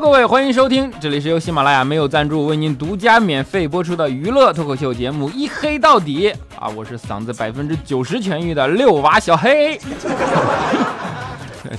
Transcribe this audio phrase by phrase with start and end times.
[0.00, 9.76] 各位，欢迎收听，这里是由喜马拉雅没有赞助为您独家免费播出的娱乐脱口秀节目《一黑到底》啊，我是嗓子百分之九十痊愈的六娃小黑。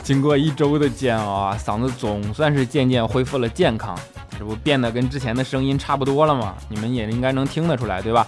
[0.04, 3.98] 经过一周的煎熬啊，嗓子总算是渐渐恢复了健康，
[4.38, 6.56] 这不变得跟之前的声音差不多了吗？
[6.68, 8.28] 你们也应该能听得出来，对吧？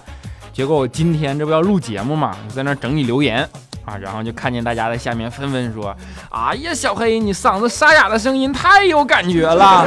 [0.54, 3.46] 结果我今天这不要录节目嘛，在那整理留言。
[3.84, 5.94] 啊，然后就看见大家在下面纷纷说
[6.30, 9.84] ：“哎呀，小黑，你嗓子沙哑的声音太有感觉了，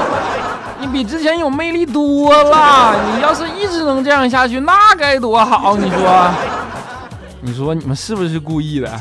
[0.80, 2.94] 你比之前有魅力多了。
[3.16, 5.78] 你要是一直能这样下去，那该多好！
[5.78, 6.32] 你说，
[7.42, 8.92] 你说你们是不是故意的？”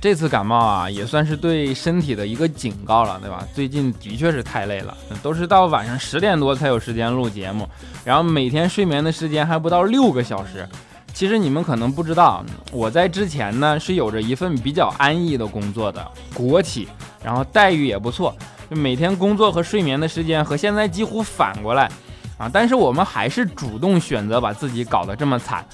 [0.00, 3.44] 这次感冒啊，也算是对身体的一个警告了，对吧？
[3.52, 7.68] 最近的确是太累了，都是到晚上十点多才有时间录节目，
[8.04, 10.68] 然后每天睡眠的时间还不到六个小时。
[11.12, 16.88] 其实你们可能不知道，我在之前呢是有着一份比较安逸的工作的国企，
[17.24, 18.32] 然后待遇也不错，
[18.70, 21.90] 就每天工作和睡眠的时间和现在几乎反过来
[22.36, 22.48] 啊。
[22.52, 25.66] 但是我们还是主动选择把自己搞得这么惨。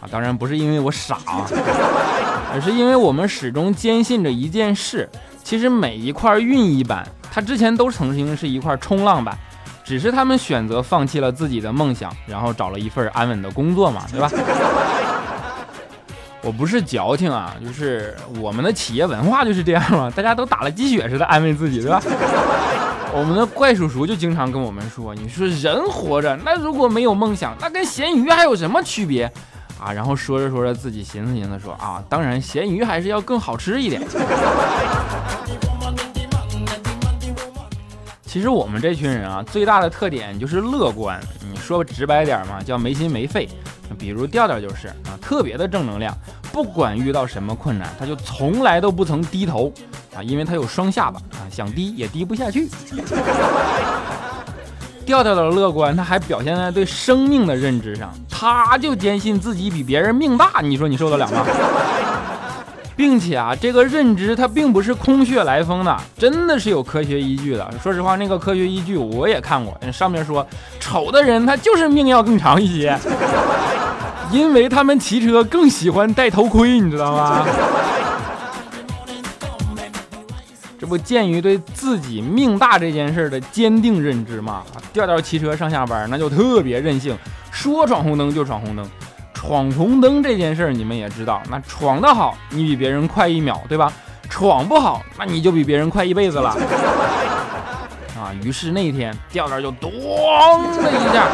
[0.00, 1.18] 啊，当然不是因为我傻，
[2.52, 5.08] 而是因为我们始终坚信着一件事：
[5.44, 9.36] 其实每一块熨衣板，它之前都曾经是一块冲浪板，
[9.84, 14.30] 只是他们选择放弃了自己的梦想，然后找了一份安稳的工作嘛，对吧？
[16.42, 22.00] 我不是矫情啊，就是我们的企业文化就是这样嘛，大家都打了鸡血似的安慰自己，对吧？
[23.12, 29.30] 我们的怪叔叔就经常跟我们说：“你说人活着，那如果没有梦想，那跟咸鱼还有什么区别？”
[29.80, 34.02] 啊，然后说着说着，自己寻思寻思说啊，当然咸鱼还是要更好吃一点。
[38.24, 41.20] 其实我们这群人啊，最大的特点就是乐观。
[41.50, 43.48] 你说直白点嘛，叫没心没肺。
[43.98, 46.16] 比如调调就是啊，特别的正能量，
[46.52, 49.72] 不管遇到什么困难，他就从来都不曾低头
[50.14, 52.68] 啊，因为他有双下巴啊，想低也低不下去。
[55.10, 61.44] 调调的乐观，他还表现在对生命的认知上，他就坚信自己比别人命大，你说你受得了吗？
[62.96, 67.68] 并且啊，这个认知它并不是空穴来风的，真的是有科学依据的。
[67.82, 70.46] 说实话，那个科学依据我也看过，上面说
[70.78, 72.96] 丑的人他就是命要更长一些，
[74.30, 77.44] 因为他们骑车更喜欢戴头盔，你知道吗？
[80.90, 87.16] 不鉴于对自己命大这件事的坚定认知嘛，调调骑车上下班那就特别任性，
[87.52, 88.84] 说闯红灯就闯红灯。
[89.32, 93.92] 闯红灯这件事儿你们也知道，那闯得好，你比别人快一秒，对吧？
[94.28, 96.50] 闯不好，那你就比别人快一辈子了。
[98.18, 101.28] 啊，于是那天调调就咚的一下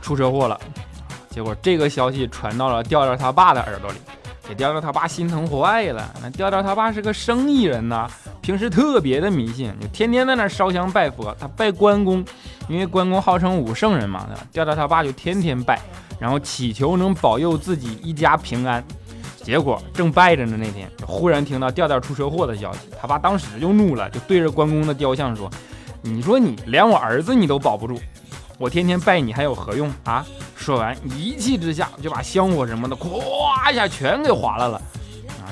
[0.00, 0.56] 出车祸了，
[1.28, 3.96] 结果这个消息传到了调调他爸的耳朵里。
[4.46, 6.06] 给调调他爸心疼坏了。
[6.22, 8.06] 那调调他爸是个生意人呐，
[8.44, 11.34] 平时特别的迷信，就天天在那烧香拜佛。
[11.40, 12.22] 他拜关公，
[12.68, 14.28] 因为关公号称武圣人嘛。
[14.52, 15.80] 调调他爸就天天拜，
[16.20, 18.84] 然后祈求能保佑自己一家平安。
[19.42, 25.50] 结果正拜着呢，那天忽然听到调调出车祸的消息，他爸当时就怒了，就对着关公的雕像说
[26.02, 27.98] ：“你说你连我儿子你都保不住。”
[28.60, 30.22] 我天天拜你还有何用啊？
[30.54, 34.82] 说完，一气之下就把香火什么的，咵一下全给划了了！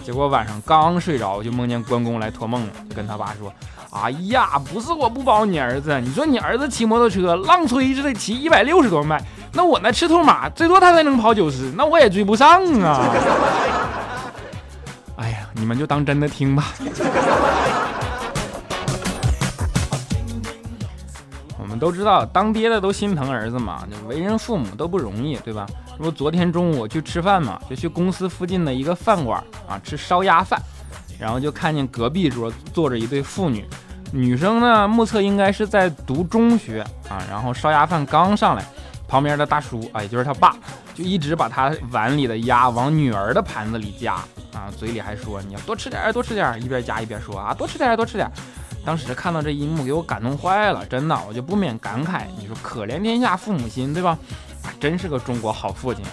[0.05, 3.53] 结果晚上刚睡着，就梦见关公来托梦了，就跟他爸说
[3.91, 13.01] ：“哎呀，不是我不保你儿子，你说你儿子骑摩托车浪吹是得骑一百六十多迈，那我那赤兔马最多他才能跑九十，那我也追不上啊！”
[15.17, 16.65] 哎呀，你们就当真的听吧。
[21.82, 25.66] 都知道当爹的都心疼儿子嘛，就为人父母都不容易，对吧？
[25.98, 30.62] 这不昨天中午我去吃饭嘛，就去公司附近的一个饭馆啊吃烧鸭饭，
[31.18, 33.66] 然后就看见隔壁桌坐着一对父女，
[34.12, 38.65] 女生呢目测应该是在读中学啊，然后烧鸭饭刚上来，
[39.09, 40.54] 旁边的大叔啊也就是他爸，
[40.95, 44.15] 就一直把他碗里的鸭往女儿的盘子里夹
[44.54, 48.30] 啊，嘴里还说你要多吃点多吃点，一边夹一边说啊多吃点多吃点。
[48.84, 54.19] 当时看到这一幕，给我感动坏了，真的，我就不免感慨，你说可怜天下父母心，对吧？
[54.63, 56.05] 啊真是个中国好父亲。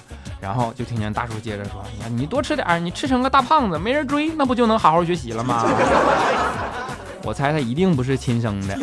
[0.42, 5.66] 然后就听见大叔接着说：“你看，你多吃点，你吃成个大胖子，没人追，那不就能好好学习了吗？”
[7.24, 8.77] 我猜他一定不是亲生的。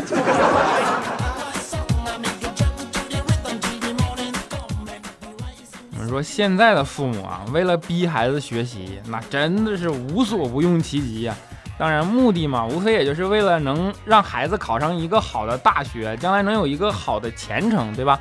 [5.93, 11.35] 我们说现在的父母啊，为了逼孩子学习，那真的是无所不用其极呀。
[11.79, 18.19] 当然，目的嘛，无非也就是为了能让孩子考上一个好的大学，将来能有一个好的前程，对吧？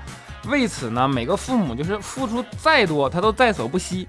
[0.47, 4.07] 为此呢，每个父母就是付出再多，他都在所不惜。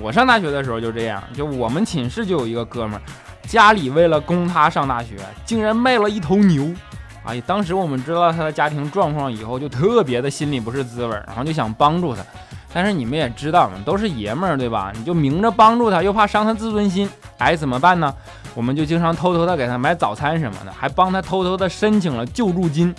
[0.00, 3.02] 我上大学的时候就这样，就我们寝室就有一个哥们儿，
[3.46, 6.74] 家里为了供他上大学，竟然卖了一头牛。
[7.24, 12.22] 哎，当时我们知道他的家庭状况以后，就特别的心里不是滋味，然后就想帮助他。
[12.72, 14.92] 但是你们也知道，都是爷们儿，对吧？
[14.94, 18.14] 你就明着帮助他，又怕伤他自尊心，哎，怎么办呢？
[18.54, 22.94] 我们就经常偷偷的给他买早餐什么的，还帮他偷偷的申请了救助金。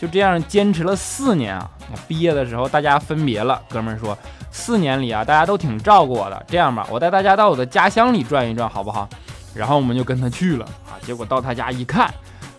[0.00, 1.70] 就这样坚持了四年啊！
[2.08, 4.18] 毕业的时候大家分别了，哥们儿说，
[4.50, 6.44] 四年里啊，大家都挺照顾我的。
[6.48, 9.08] 这样吧，我带大家到我的家乡里转一转，好不好？
[9.54, 10.98] 然后我们就跟他去了啊。
[11.02, 12.12] 结果到他家一看，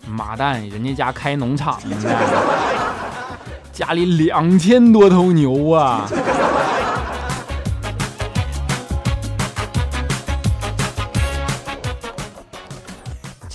[0.07, 1.97] 妈蛋，人家家开农场呢，
[3.73, 6.07] 家里两千多头牛啊！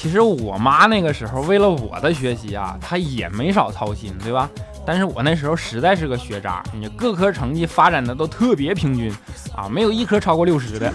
[0.08, 4.48] 其实我妈那个时候为了我的学习啊，她也没少操心，对吧？
[4.86, 9.12] 但是我那时候实在是个学渣，你各科成绩发展的都特别平均
[9.54, 10.90] 啊，没有一科超过六十的。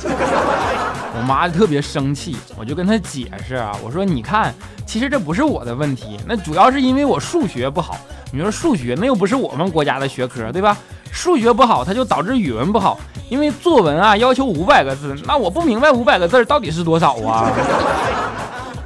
[1.15, 4.51] 我妈就特别生气，我就跟她解释啊，我说你看，
[4.87, 7.95] 其实这不是我的问题，那主要是因为我数学不好。
[8.31, 10.75] 你说数学那又不是我们国家的学科，对吧？
[11.11, 12.99] 数学不好，它就导致语文不好，
[13.29, 17.51] 因为作文啊要求五百个字，那我不明白五百个字到底是多少啊？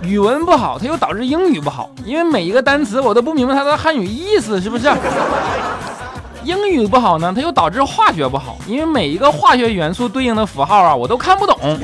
[0.07, 4.89] 语文不好，它又导致英语不好，因为每一个单词我都不明白它的汉语意思，是不是？
[6.45, 11.77] 英语不好呢，它又导致化学不好，因为每一个化学元素对应的符号啊，我都看不懂。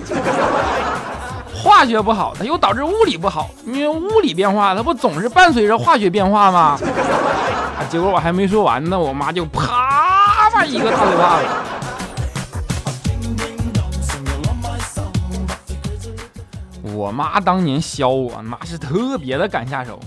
[1.54, 6.80] 化学不好，它又导致物理不好，因为物理变化它不总是伴随着化学变化吗？
[7.78, 11.44] 啊，结果我还没说完呢，我妈就啪吧一个大嘴巴子。
[17.04, 20.00] 我妈当年削我，妈是特别的敢下手，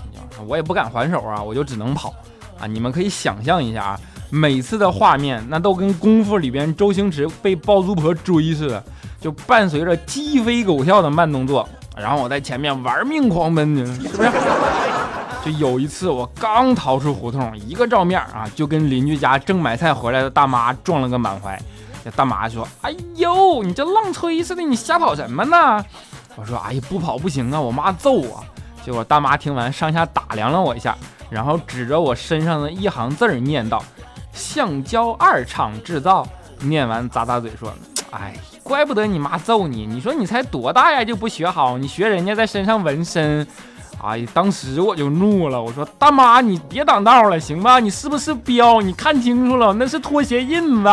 [0.47, 2.11] 我也不敢还手啊，我就只能跑
[2.59, 2.65] 啊！
[2.65, 3.99] 你们可以想象一下啊，
[4.31, 8.83] 每次的画面那都跟功夫里边周星驰被包租婆追似的，
[9.21, 14.31] 就伴随着鸡飞狗跳的慢动作，然后我在前面玩命狂奔呢，是不是？
[15.45, 21.61] 就有一次我刚逃出胡同，一个照面啊，就跟邻居家正买菜回来的大妈撞了个满怀。
[22.03, 25.83] 这大妈说：“哎呦，你这浪吹似的，你瞎跑什么呢？”
[26.37, 28.43] 我说：“哎呀，不跑不行啊，我妈揍我。”
[28.85, 30.95] 结果大妈听完，上下打量了我一下，
[31.29, 33.83] 然后指着我身上的一行字儿念道
[34.31, 36.25] ：“橡胶二厂制造。”
[36.61, 37.73] 念完咂咂嘴说
[38.11, 39.85] ：“哎，怪不得你妈揍你。
[39.85, 43.45] 你说你才多大呀，就不学好，你学人家在身上纹身。”
[43.99, 47.79] 哎，当时我就怒了，我说：“大妈，你别挡道了，行吧？
[47.79, 48.79] 你是不是彪？
[48.79, 50.89] 你看清楚了，那是拖鞋印子。”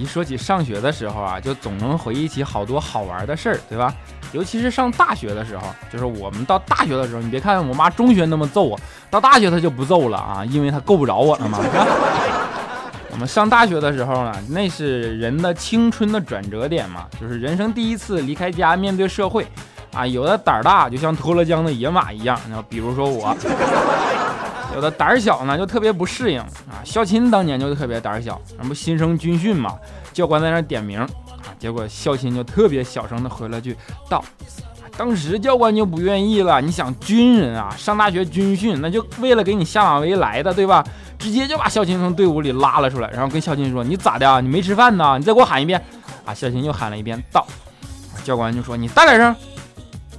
[0.00, 3.94] 一说起上学的时候啊，就总能回忆起好多好玩的事儿，对吧？
[4.32, 8.80] 尤其是上大学的时候，就是我们到大学的时候，你别看我妈中学那么揍我，
[9.10, 11.58] 到大学她就不揍了啊，因为她够不着我了嘛。
[13.12, 19.46] 我们上大学的时候呢，那是人的青春的转折点嘛，就是人生第一次离开家面对社会
[19.92, 20.06] 啊。
[20.06, 23.36] 有的胆儿大，就像脱了缰的野马一样，那比如说我。
[24.74, 26.82] 有的胆儿小呢，就特别不适应啊。
[26.84, 29.74] 校钦当年就特别胆儿小，那不新生军训嘛，
[30.12, 31.08] 教官在那点名啊，
[31.58, 33.76] 结果校钦就特别小声的回了句
[34.08, 34.24] 到。
[34.96, 40.84] 当时教官就不愿意了，你想军人啊，上大学军训，那就为了给你下马威来的，对吧？
[41.18, 44.40] 直接就把校钦从队伍里拉了出来，然后跟校钦说：“你咋的啊？
[44.40, 45.18] 你没吃饭呢？
[45.18, 45.82] 你再给我喊一遍。”
[46.24, 47.46] 啊，校钦又喊了一遍到。
[48.24, 49.28] 教官就说：“你大点声。”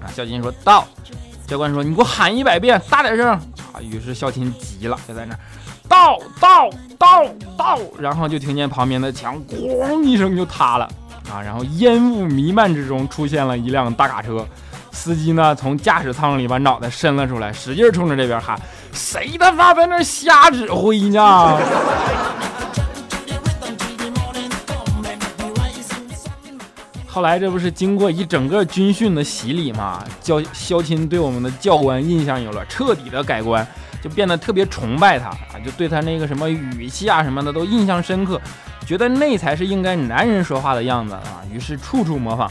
[0.02, 0.88] 啊，校钦说到。
[1.48, 3.40] 教官说：“你给我喊一百遍，大点声。”
[3.74, 5.36] 啊于是孝琴急了，就在那
[5.88, 7.26] 倒倒倒
[7.58, 10.86] 倒，然后就听见旁边的墙哐一声就塌了
[11.32, 11.42] 啊！
[11.42, 14.46] 然后烟雾弥漫之中出现了一辆大卡车，
[14.92, 18.60] 司机呢从驾驶舱里把脑袋伸了出来，使劲冲着这边喊
[18.94, 21.58] ：“谁他妈在那瞎指挥呢？”
[27.14, 30.02] 后来这不是经过一整个军训的洗礼嘛？
[30.22, 33.68] 教肖钦对我们的教官印象有了彻底的改观，
[34.02, 38.40] 就变得特别崇拜他啊，就对他那个什么语气啊什么的都印象深刻，
[38.88, 42.50] 觉得那才是应该男人说话的样子啊，于是处处模仿。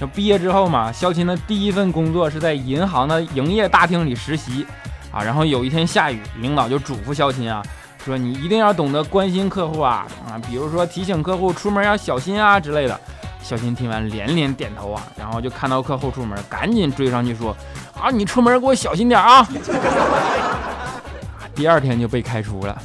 [0.00, 4.66] 就毕业之后嘛，肖钦的第一份工作是在银行的营业大厅里实习
[5.12, 7.62] 啊，然后有一天下雨，领导就嘱咐肖钦啊，
[8.02, 12.98] 说你一定要懂得关心客户啊啊，比如说提醒客户出门要小心啊之类的。
[13.42, 17.56] 小新听完连连点头啊，然后就看到客后出门，赶紧追上去说
[17.98, 19.46] ：“啊，你出门给我小心点啊！”
[21.54, 22.78] 第二天就被开除了。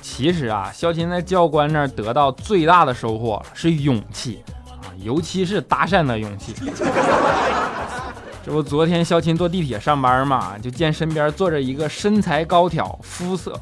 [0.00, 4.42] 其实啊，肖琴在教官那儿得到最大的收获是勇气
[4.80, 6.54] 啊，尤其是搭讪的勇气。
[8.44, 13.60] 这不，昨天肖琴坐地铁上班嘛，就见身边坐着一个身材高挑、肤色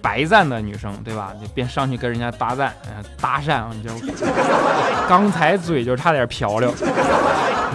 [0.00, 1.32] 白赞的女生，对吧？
[1.40, 2.70] 就便上去跟人家搭讪，
[3.20, 3.70] 搭讪啊！
[3.72, 3.90] 你就
[5.08, 6.72] 刚才嘴就差点瓢了，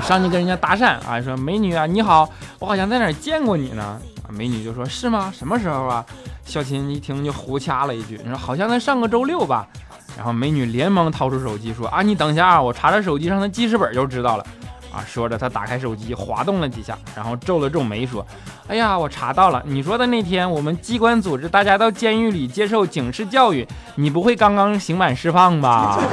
[0.01, 3.83] 上去跟人家搭讪啊，说美女啊，你好，我好像在哪见过你呢。
[3.83, 3.99] 啊
[4.29, 5.31] 美女就说是吗？
[5.35, 6.03] 什么时候啊？
[6.45, 9.67] 肖琴一听就胡掐了一句，你说好像在上个周六吧。
[10.15, 14.45] 然后美女连忙掏出手机说啊，你等一下啊，我查查手机上的记事本就知道了。
[14.93, 18.23] 啊，说着他打开手机滑动了几下，然后皱了皱眉说，
[18.67, 25.99] 哎呀，我查到了，你说的那天我们机关组织大家到监狱里接受警示教育，你不会刚刚刑满释放吧？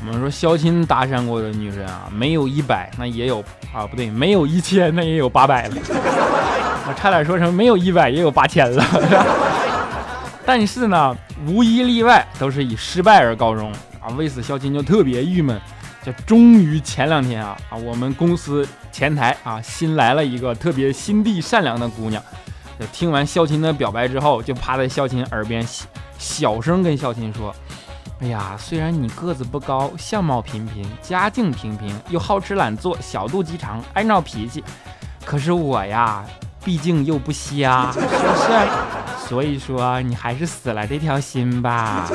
[0.00, 5.76] 我们说肖钦搭讪过的女人啊，没有一百，那也有啊，不对，没有一千，那也有八百了。
[6.88, 8.84] 我差点说成没有一百也有八千了。
[10.44, 14.08] 但是呢，无一例外都是以失败而告终啊。
[14.16, 15.60] 为此，肖钦就特别郁闷。
[16.02, 22.22] 这终于前两天啊啊，我们公司前台啊新来了一个特别心地善良的姑娘。
[22.92, 25.86] 听完肖钦的表白之后，就趴在肖钦耳边小
[26.18, 27.54] 小声跟肖钦说。
[28.22, 34.62] 哎呀，虽然你个子不高，相貌平平，家境平平，又好吃懒做，小肚鸡肠，爱闹脾气，
[35.24, 36.24] 可是我呀，
[36.64, 39.28] 毕竟又不瞎，是不是？
[39.28, 42.08] 所以说，你还是死了这条心吧。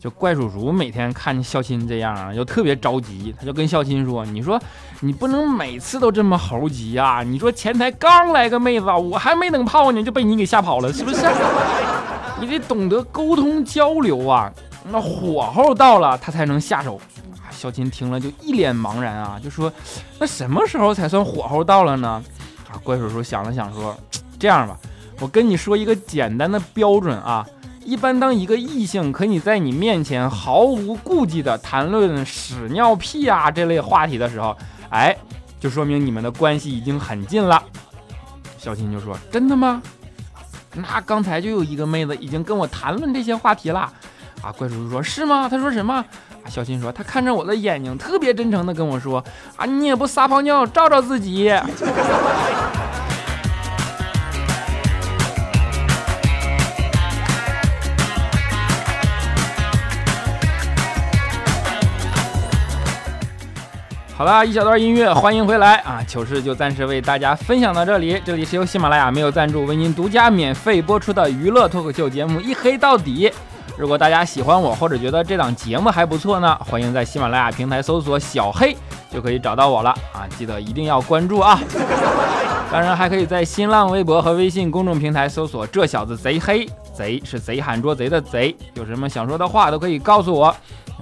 [0.00, 3.32] 就怪叔叔每天看见孝亲这样啊，就特别着急。
[3.38, 4.60] 他就跟孝亲说：“你说
[4.98, 7.22] 你不能每次都这么猴急啊！
[7.22, 11.24] 你说前台刚来个妹子，我还没等泡呢，就被你给吓跑了，是不是？
[12.40, 14.50] 你得懂得沟通交流啊！
[14.90, 17.00] 那火候到了，他才能下手。”
[17.62, 19.72] 小琴听了就一脸茫然啊，就说
[20.18, 22.20] ：“那什么时候才算火候到了呢？”
[22.68, 23.96] 啊，怪叔叔想了想说
[24.36, 24.76] ：“这样吧，
[25.20, 27.46] 我跟你说一个简单的标准啊。”
[27.86, 34.56] 一般，当一个异性可以在你面前毫无顾忌地谈论屎尿屁啊这类话题的时候，
[34.88, 35.16] 哎，
[35.60, 37.62] 就说明你们的关系已经很近了。
[38.58, 39.80] 小琴就说：“真的吗？
[40.74, 43.92] 那刚才就有一个妹子已经跟我谈论这些话题了。”
[44.42, 45.48] 啊，怪叔叔说：“是吗？
[45.48, 46.04] 他说什么？”
[46.42, 51.48] 啊，小新说：“他看着我的眼睛，特别真诚的跟我说：‘啊，你也不撒泡尿照照自己。’”
[64.16, 66.02] 好了，一小段音乐，欢迎回来啊！
[66.06, 68.20] 糗事就暂时为大家分享到这里。
[68.24, 73.28] 这里是由喜马拉雅没有赞助为您独家免费播出的娱乐脱口秀节目《一黑到底》。
[73.78, 78.76] 如果大家喜欢我，或者觉得这档节目还不错呢，欢迎在喜马拉雅平台搜索“小黑”
[79.10, 80.28] 就可以找到我了啊！
[80.38, 81.58] 记得一定要关注啊！
[82.70, 88.54] 当然，还可以在新浪微博和微信公众平台搜索“这小子贼黑”，贼是贼喊捉贼的贼。
[88.74, 90.54] 有什么想说的话都可以告诉我，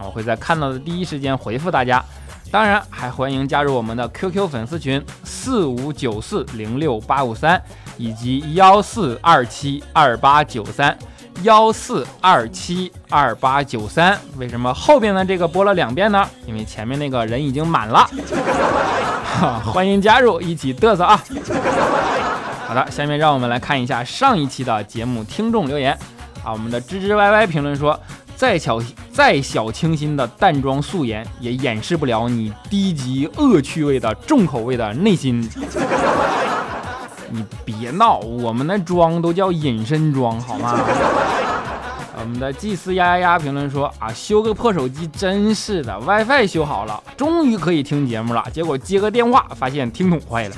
[0.02, 2.02] 我会在看到的第一时间回复大家。
[2.50, 7.60] 当然，还欢迎加入我们的 QQ 粉丝群四五九四零六八五三
[7.96, 10.96] 以及幺四二七二八九三
[11.42, 14.18] 幺四二七二八九三。
[14.38, 16.28] 为什么后边的这个播了两遍呢？
[16.46, 18.08] 因为前面那个人已经满了。
[19.72, 21.22] 欢迎加入，一起嘚瑟啊！
[22.66, 25.92] 好的，下面让我们来看一下上一期的节目听众留言
[26.44, 26.52] 啊。
[26.52, 27.98] 我们的吱吱歪歪评论说。
[28.36, 28.80] 再小
[29.12, 35.46] 再小清新的淡妆素颜，也掩饰不了你低级恶趣味的重口味的内心。
[37.30, 40.78] 你别闹，我们的妆都叫隐身妆，好吗？
[42.20, 48.44] 我们的祭司丫丫丫评论说啊，修个破手机真是的，WiFi 修好了，终于可以听节目了。
[48.52, 50.56] 结果接个电话，发现听筒坏了。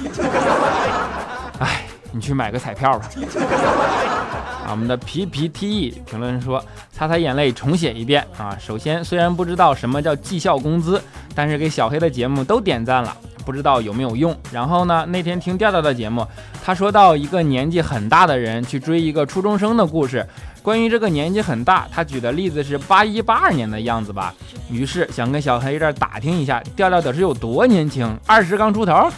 [1.61, 3.09] 哎，你去买个彩票吧。
[4.67, 8.57] 啊，我们的皮皮 T E 评论说，擦擦眼泪，重写一遍啊。
[8.61, 11.01] 首先，虽然不知道什么叫绩效工资，
[11.33, 14.37] 但是给小黑的节目都点赞了，不知道有没有用。
[14.51, 16.27] 然后呢，那天听调调的节目，
[16.65, 20.27] 他说到一个年纪很大的人去追一个初中生的故事。
[20.63, 24.33] 关于这个年纪很大，他举的例子是八一八二年的样子吧。
[24.71, 28.17] 于是想跟小黑这儿打听一下，调调的是有多年轻？
[28.27, 29.11] 二十刚出头？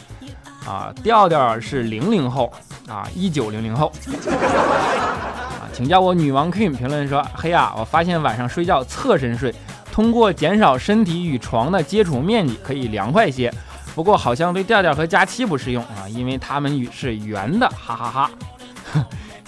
[0.66, 2.50] 啊，调调是零零后
[2.88, 3.92] 啊，一九零零后。
[4.16, 6.74] 啊请叫我女王 Queen。
[6.74, 9.52] 评论说：嘿呀，我发现晚上睡觉侧身睡，
[9.92, 13.52] 通过减少身体与床的接触面积，可以凉快些。
[13.94, 18.30] 不过好像对调调和佳期不适用啊，因为他们是圆的，哈哈哈。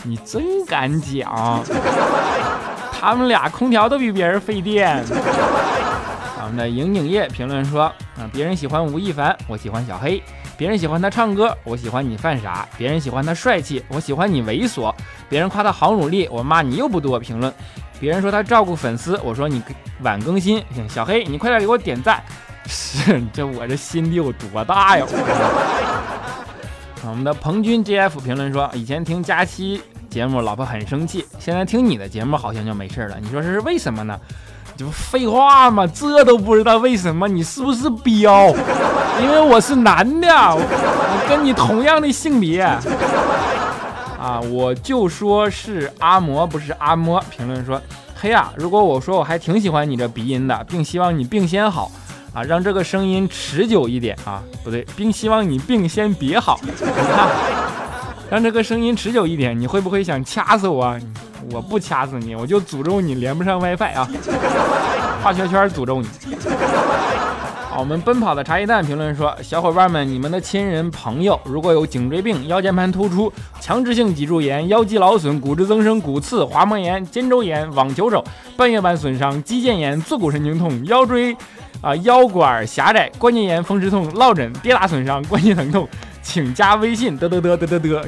[0.05, 1.63] 你真敢讲，
[2.93, 5.03] 他们俩空调都比别人费电。
[6.43, 7.87] 我们的影影业评论说：
[8.17, 10.23] 啊，别人喜欢吴亦凡，我喜欢小黑。
[10.57, 14.95] 别人喜欢他唱歌，我喜欢你犯傻；别人喜欢他帅气，我喜欢你猥琐；
[15.29, 17.53] 别人夸他好努力，我骂你又不多评论；
[17.99, 19.61] 别人说他照顾粉丝，我说你
[20.03, 20.63] 晚更新。
[20.89, 22.23] 小黑，你快点给我点赞！
[22.67, 25.07] 是， 这我这心得有多大呀？
[27.09, 29.81] 我们的彭军 JF 评论说，以前听佳期
[30.11, 33.17] 节目，老婆很生气，现在听你的节目好像就没事了。
[33.21, 34.19] 你说这是为什么呢？
[34.77, 35.87] 这不废话吗？
[35.87, 37.29] 这都不知道为什么？
[37.29, 38.49] 你是不是彪？
[39.23, 44.41] 因为我是男的，我跟你同样的性别啊！
[44.51, 47.23] 我就说是阿嬷，不是阿嬷。
[47.31, 47.81] 评论说，
[48.15, 51.91] 嘿呀，如果我说我还挺喜欢你这鼻音的，并希望你病先好。
[52.37, 56.61] 啊，让这个声音持久一点啊，不对，并希望你病先别好。
[58.29, 60.85] 让这个声音持久一点，你会不会想掐死我？
[60.85, 61.01] 啊？
[61.51, 64.07] 我不掐死你，我就诅咒你连不上 WiFi 啊！
[65.25, 66.09] 画圈圈诅咒你。
[67.71, 78.23] 好，我们奔跑的茶叶蛋评论说：小伙伴们，你们的亲人朋友如果有颈椎病、腰间盘突出、强直性脊柱炎、腰肌劳损、骨质增生、骨刺、滑膜炎、肩周炎、网球肘、
[78.59, 81.35] 半月板损伤、肌腱炎、坐骨神经痛、腰椎。
[81.81, 85.89] 啊，腰管狭窄、关节炎、风湿痛、落枕、跌打损伤、关节疼痛，
[86.23, 88.03] 请加微信嘚嘚嘚嘚嘚嘚。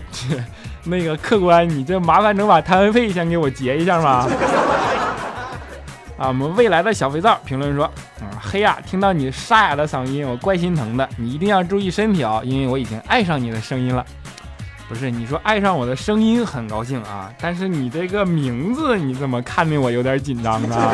[0.85, 4.27] 那个客官，你这麻烦能把摊位费先给我结一下吗？
[6.17, 11.09] 啊，我们未来的小肥皂评论说，啊，黑呀，听到你沙哑的嗓音，我怪心疼的。
[11.17, 14.05] 你一定要注意身体哦，因为我已经爱上你的声音了。
[14.89, 20.93] 不是，你说爱上我的声音很高兴啊，但是你这个名字，你怎么看的我有点紧张啊？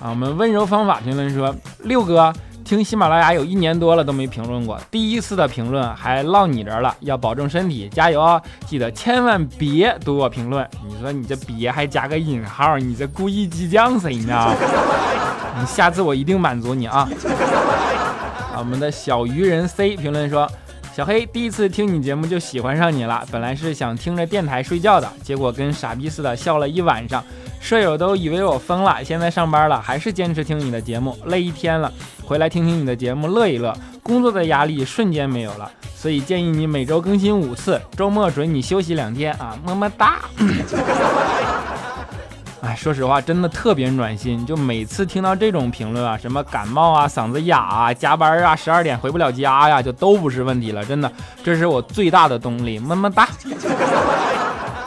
[0.00, 2.32] 啊，我们温柔方法评论说，六哥
[2.64, 8.40] 听喜马拉雅有一年多了都没评论过，第一次的评论还落你这儿了，要保重身体，加油啊！
[8.66, 10.68] 记得千万别读我评论。
[10.86, 14.52] 你说你这别还加个引号，你这故意激将谁呢？
[15.58, 17.08] 你下次我一定满足你啊！
[18.52, 20.50] 啊，我们的小鱼人 C 评论说，
[20.96, 27.22] 小黑第一次听你节目就喜欢上你了，本来是想听着电台睡觉的，结果跟傻逼似的笑了一晚上。
[27.60, 31.92] 舍友都以为我疯了，现在上班了还是坚持听你的节目，累一天了，
[32.24, 35.70] 回来听听你的节目乐一乐，工作的压力瞬间没有了。
[35.94, 40.20] 所以建议你每周更新五次，周末准你休息两天啊，么么哒。
[42.74, 51.10] 说实话，真的特别暖心，就每次听到这种评论啊，什么感冒啊、嗓子哑啊、加班啊、十二点回不了家呀，就都不是问题了，真的，
[51.44, 53.28] 这是我最大的动力，么么哒。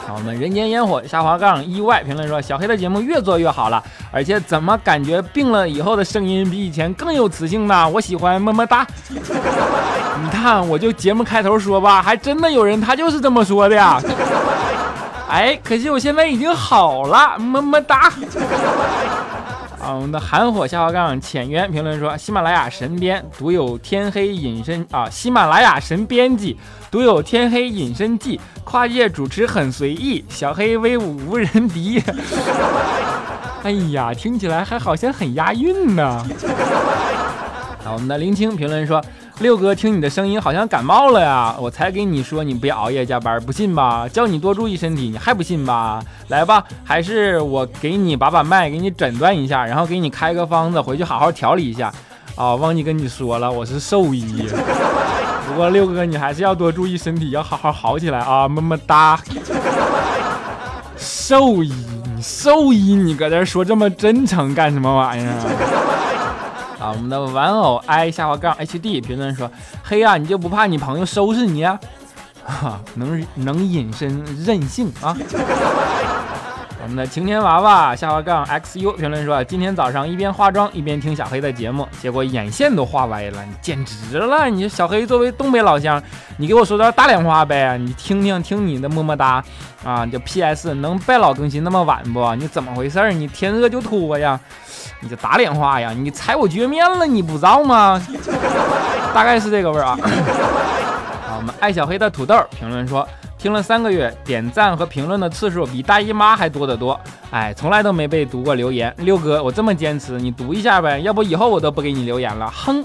[0.06, 7.88] 看我们人间烟火下滑杠意外评论说：小黑的节目越做越好了，而且怎么感觉病了以后的声音比以前更有磁性呢？
[7.88, 8.86] 我喜欢么么哒。
[9.08, 14.00] 你看，我就节目开头说吧，还真的有人他就是这么说的呀。
[15.30, 18.12] 哎，可惜我现在已经好了，么么哒。
[19.80, 26.58] 啊，我们的韩火下滑杠浅渊评论说：喜马拉雅神编独有天黑隐身啊，喜马拉雅神编辑
[26.90, 32.02] 独有天黑隐身技，跨界主持很随意，小黑威武无人敌。
[33.62, 36.04] 哎呀，听起来还好像很押韵呢。
[37.86, 39.00] 啊，我们的林青评论说。
[39.40, 44.06] 六哥，听你的声音好像感冒了呀，我才给你说你别熬夜加班，不信吧？
[44.06, 46.02] 叫你多注意身体，你还不信吧？
[46.28, 51.90] 来吧，还是我给你把把脉，给你诊断一下，然后给你开个方子，回去好好调理一下。
[52.36, 54.46] 啊，忘记跟你说了，我是兽医。
[55.48, 59.18] 不过六哥，你还是要多注意身体，要好好好起来啊，么么哒。
[60.98, 61.72] 兽医，
[62.14, 66.09] 你兽医，你搁这说这么真诚干什么玩意儿？
[66.80, 69.50] 啊，我们的玩偶 i 下滑杠 hd 评论说
[69.84, 71.78] ：“黑呀，你就不怕你朋友收拾你啊？
[72.42, 75.14] 哈，能能隐身任性啊！”
[76.82, 84.48] 我们的晴天娃娃下滑杠 xu 评论说：“今天早上一边化妆一边听小黑的节目，结果眼线都画歪了，简直了！
[84.48, 86.02] 你小黑作为东北老乡，
[86.38, 87.76] 你给我说段大连话呗？
[87.76, 89.44] 你听听听你的么么哒
[89.84, 90.06] 啊！
[90.06, 92.34] 就 ps 能拜老更新那么晚不？
[92.36, 93.12] 你怎么回事？
[93.12, 94.40] 你天热就脱呀？”
[95.00, 95.92] 你这打脸话呀！
[95.96, 98.00] 你踩我脚面了，你不知道吗？
[99.14, 99.96] 大概是这个味儿啊。
[101.26, 103.08] 好，我们爱小黑的土豆评论说，
[103.38, 107.00] 听了三个月，点赞和评论的次数比大姨妈还多得多。
[107.30, 108.94] 哎，从来都没被读过留言。
[108.98, 112.52] 六哥，我这么坚持，你读一下呗，要不以后我都不给你留言了。
[112.54, 112.84] 哼，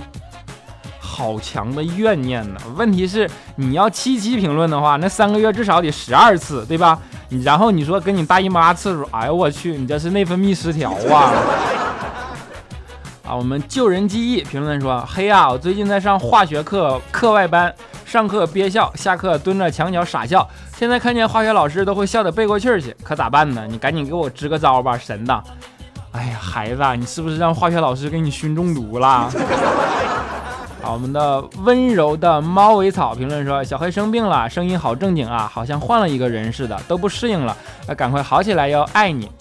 [1.00, 2.62] 好强的怨念呢。
[2.76, 6.98] 问题是你要七七评论的话，那三个月至少得十二次，对吧？
[7.44, 11.34] 然后你说跟你大姨妈次数，哎呦我去，你这是内分泌失调啊！
[13.28, 17.74] 啊，我们救人记忆评论说：嘿呀，我最近在上化学课课外班，
[18.06, 20.48] 上课憋笑，下课蹲着墙角傻笑。
[20.78, 23.66] 现在看见化学老师都会笑得背过气儿去，可咋办呢？
[23.68, 25.44] 你赶紧给我支个招吧，神的！
[26.12, 29.08] 哎呀，孩子，你是不是让化学老师给你熏中毒了？
[30.84, 37.58] 啊，我们的温柔的猫尾草评论说：“小黑生病了，声音好正经啊，好像换了一个人似的，都不适应了，
[37.88, 39.32] 要赶快好起来哟，爱你。”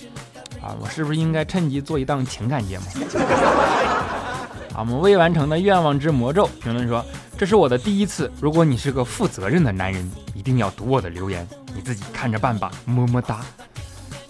[0.64, 2.84] 啊，我是不是应该趁机做一档情感节目？
[4.72, 7.04] 啊，我们未完成的愿望之魔咒评论说
[7.36, 13.40] ：“这是我的第一次，如果你是个负责任的男人，一定要读我的留言，你自己看着办吧，么么哒。”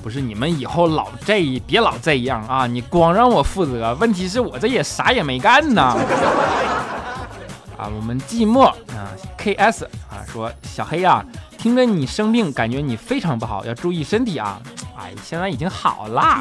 [0.02, 2.66] 不是你们以后老这别老这样啊！
[2.66, 5.82] 你光让我负责，问题是我这也啥也没干呢。
[7.78, 11.24] 啊，我们寂寞啊，KS 啊说小黑啊，
[11.56, 14.60] 听着你生病，感觉你非常不好，要注意身体啊。
[15.04, 16.20] 哎，现在已经好了。
[16.22, 16.40] 啊，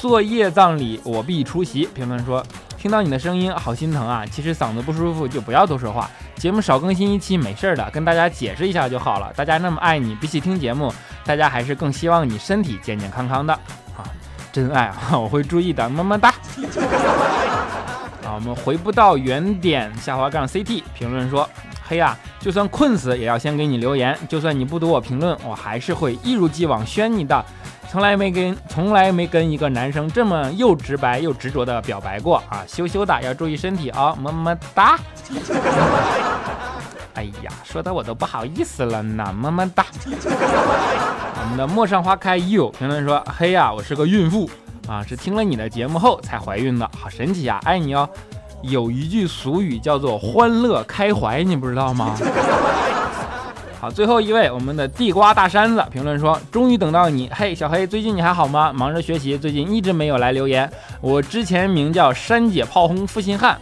[0.00, 1.86] 作业葬礼我必出席。
[1.86, 2.44] 评论说
[2.76, 6.10] 听到你的声音好心疼啊，其实嗓子不舒服就不要多说话。
[6.34, 9.32] 节目少更新一期没事的，跟大家解释一下就好了。
[9.36, 10.92] 大家那么爱你，比起听节目，
[11.24, 13.54] 大家还是更希望你身体健健康康的
[13.96, 14.02] 啊！
[14.52, 16.30] 真爱啊，我会注意的，么么哒。
[18.24, 21.48] 啊，我们回不到原点下滑杠 CT 评论说，
[21.86, 27.44] 嘿呀，就算困死也要先给你留言，就算你不读我评论，我还是会一如既往宣你的。
[27.90, 32.64] 从来没跟从来没跟一个男生这么又直白又执着的表白过啊！
[32.66, 34.98] 羞羞的，要注意身体啊，么么哒。
[37.12, 39.84] 哎呀，说的我都不好意思了呢，么么哒。
[40.06, 44.48] 我们的陌上花开已有评论说，嘿呀，我是个孕妇
[44.88, 48.08] 啊，是听了你的节目后才怀孕的，好神奇呀，爱你哦。
[48.62, 52.16] 有一句俗语叫做欢乐开怀，你不知道吗？
[53.80, 58.72] 好，最后一位，我们的地瓜大山子评论说：“终于等到你，嘿，小黑，最近你还好吗？
[58.72, 60.70] 忙着学习，最近一直没有来留言。
[61.00, 63.58] 我之前名叫山姐炮轰负心汉，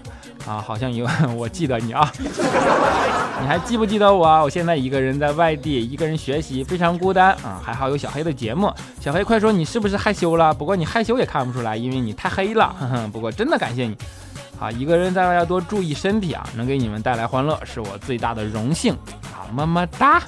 [0.47, 2.13] 啊，好像有， 我记得你啊，
[3.41, 4.27] 你还记不记得我？
[4.27, 4.43] 啊？
[4.43, 7.59] 我现在一个人在外地，一个人学习，非常孤单啊。
[7.65, 10.53] 还好有小黑的节目，小黑快说你是不是害羞了？
[10.53, 12.77] 不过你害羞也看不出来，因为你太黑了。
[12.79, 13.97] 哼哼，不过真的感谢你。”
[14.61, 18.93] 啊，一个人在外要多注意身体啊，能给你们带来欢乐是我最大的荣幸
[19.33, 20.23] 啊，么么哒。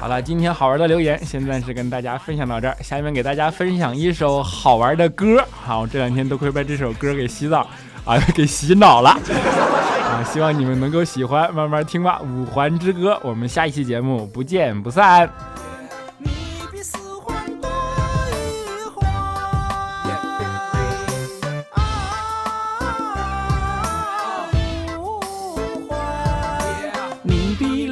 [0.00, 5.44] 好了，今天好玩的留言先暂时跟大家分享到这儿，下面给大家分享一首好玩的歌。
[5.50, 7.66] 好，这两天都快被这首歌给洗澡
[8.04, 12.20] 啊，给洗脑了啊，希望你们能够喜欢，慢慢听吧。
[12.22, 15.28] 五环之歌，我们下一期节目不见不散。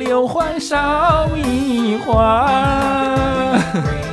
[0.09, 4.08] 六环少一环。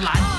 [0.00, 0.29] online.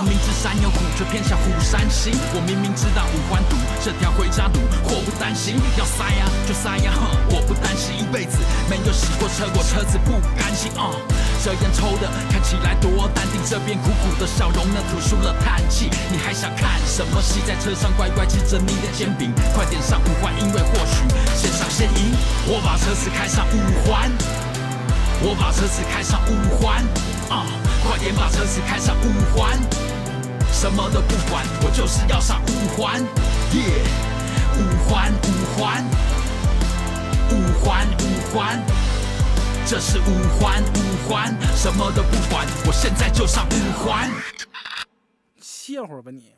[0.00, 1.08] 明知山有虎，却。
[1.08, 8.36] 偏向虎山行，我明明知道五环堵，这条回家路祸不单行，要塞呀就塞呀，哼，我不担心一辈子
[8.68, 10.92] 没有洗过车，过车子不甘心啊。
[11.40, 15.88] 这烟抽的看起来多淡定，这边苦苦的笑容呢吐出了叹气。
[16.12, 17.40] 你还想看什么戏？
[17.48, 22.12] 在车上乖乖吃着你的煎饼，快点上五环，因为或许先上先赢。
[22.44, 23.56] 我把车子开上五
[23.88, 24.12] 环，
[25.24, 26.84] 我把车子开上五环，
[27.30, 27.46] 啊，
[27.86, 29.58] 快点把车子开上五环。
[30.50, 33.00] 什么都不管，我就是要上五环，
[33.52, 33.84] 耶！
[34.56, 35.84] 五环五环，
[37.30, 38.60] 五环五环，
[39.66, 44.10] 这是五环五环，什么都不管，我现在就上五环。
[45.40, 46.37] 歇会儿吧你。